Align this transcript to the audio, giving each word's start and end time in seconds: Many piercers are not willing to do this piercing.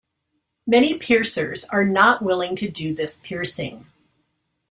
Many 0.65 0.97
piercers 0.97 1.63
are 1.65 1.83
not 1.85 2.23
willing 2.23 2.55
to 2.55 2.67
do 2.67 2.95
this 2.95 3.19
piercing. 3.19 3.85